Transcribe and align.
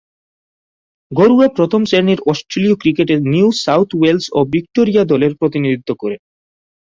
ঘরোয়া 1.11 1.47
প্রথম-শ্রেণীর 1.57 2.19
অস্ট্রেলীয় 2.25 2.75
ক্রিকেটে 2.75 3.15
নিউ 3.31 3.47
সাউথ 3.63 3.89
ওয়েলস 3.95 4.25
ও 4.31 4.39
ভিক্টোরিয়া 4.53 5.03
দলের 5.05 5.33
প্রতিনিধিত্ব 5.35 5.89
করেন। 5.95 6.19